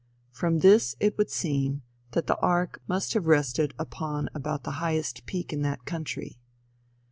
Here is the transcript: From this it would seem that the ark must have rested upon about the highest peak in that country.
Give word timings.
From 0.31 0.61
this 0.61 0.95
it 0.99 1.15
would 1.19 1.29
seem 1.29 1.83
that 2.13 2.25
the 2.25 2.35
ark 2.39 2.81
must 2.87 3.13
have 3.13 3.27
rested 3.27 3.75
upon 3.77 4.29
about 4.33 4.63
the 4.63 4.71
highest 4.81 5.27
peak 5.27 5.53
in 5.53 5.61
that 5.61 5.85
country. 5.85 6.39